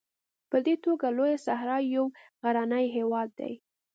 په 0.49 0.57
دې 0.65 0.75
توګه 0.85 1.07
لویه 1.17 1.37
صحرا 1.45 1.77
یو 1.95 2.05
غرنی 2.43 2.85
هېواد 2.95 3.29
دی. 3.39 3.53